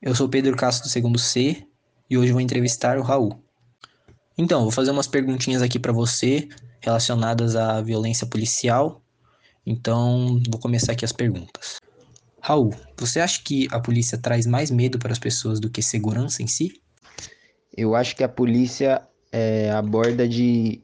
[0.00, 1.66] Eu sou Pedro Castro do segundo C
[2.08, 3.42] e hoje vou entrevistar o Raul.
[4.38, 6.48] Então, vou fazer umas perguntinhas aqui para você
[6.80, 9.02] relacionadas à violência policial.
[9.66, 11.80] Então, vou começar aqui as perguntas.
[12.40, 16.44] Raul, você acha que a polícia traz mais medo para as pessoas do que segurança
[16.44, 16.80] em si?
[17.76, 19.02] Eu acho que a polícia
[19.32, 20.80] é, aborda de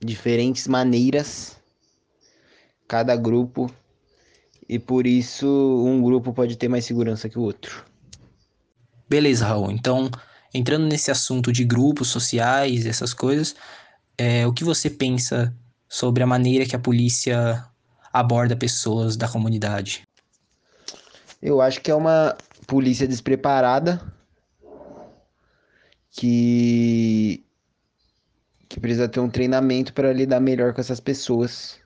[0.00, 1.58] diferentes maneiras
[2.88, 3.70] cada grupo
[4.66, 5.46] e por isso
[5.86, 7.84] um grupo pode ter mais segurança que o outro.
[9.08, 9.70] Beleza, Raul.
[9.70, 10.10] Então,
[10.52, 13.54] entrando nesse assunto de grupos sociais, essas coisas,
[14.18, 15.54] é, o que você pensa
[15.88, 17.64] sobre a maneira que a polícia
[18.12, 20.02] aborda pessoas da comunidade?
[21.40, 24.00] Eu acho que é uma polícia despreparada
[26.10, 27.44] que
[28.68, 31.78] que precisa ter um treinamento para lidar melhor com essas pessoas.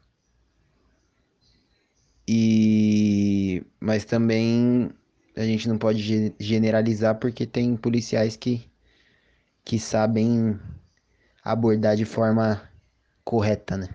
[2.26, 4.90] E mas também
[5.36, 8.68] a gente não pode generalizar porque tem policiais que
[9.64, 10.58] que sabem
[11.44, 12.68] abordar de forma
[13.24, 13.88] correta, né?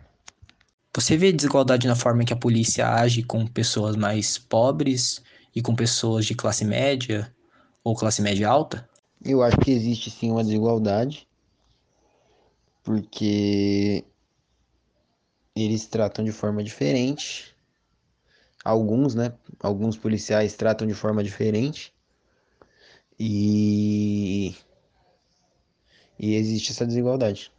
[0.96, 5.22] Você vê desigualdade na forma que a polícia age com pessoas mais pobres
[5.54, 7.34] e com pessoas de classe média
[7.84, 8.88] ou classe média alta?
[9.24, 11.28] Eu acho que existe sim uma desigualdade,
[12.84, 14.06] porque
[15.56, 17.55] eles tratam de forma diferente.
[18.66, 19.32] Alguns, né?
[19.60, 21.94] Alguns policiais tratam de forma diferente.
[23.20, 24.56] E
[26.18, 27.52] e existe essa desigualdade.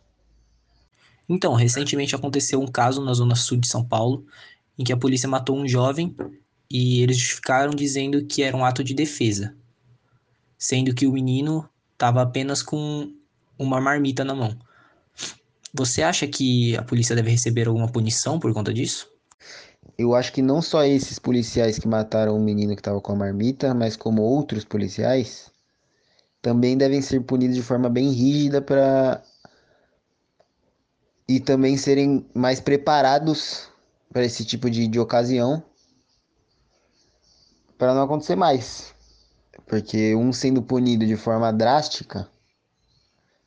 [1.28, 4.26] Então, recentemente aconteceu um caso na zona sul de São Paulo
[4.78, 6.14] em que a polícia matou um jovem
[6.70, 9.54] e eles justificaram dizendo que era um ato de defesa,
[10.58, 13.12] sendo que o menino estava apenas com
[13.58, 14.56] uma marmita na mão.
[15.72, 19.10] Você acha que a polícia deve receber alguma punição por conta disso?
[19.98, 23.16] Eu acho que não só esses policiais que mataram o menino que estava com a
[23.16, 25.50] marmita, mas como outros policiais
[26.42, 29.22] também devem ser punidos de forma bem rígida para
[31.28, 33.68] e também serem mais preparados
[34.12, 35.62] para esse tipo de, de ocasião
[37.76, 38.94] para não acontecer mais.
[39.66, 42.30] Porque um sendo punido de forma drástica,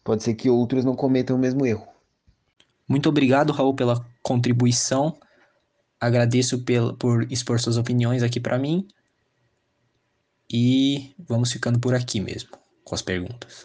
[0.04, 1.88] pode ser que outros não cometam o mesmo erro.
[2.88, 5.16] Muito obrigado, Raul, pela contribuição.
[6.00, 8.88] Agradeço pela, por expor suas opiniões aqui para mim.
[10.52, 13.54] E vamos ficando por aqui mesmo com as perguntas.